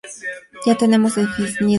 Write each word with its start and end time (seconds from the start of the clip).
Ya 0.65 0.75
tenemos 0.75 1.13
definido 1.13 1.37
el 1.47 1.51
servidor. 1.53 1.69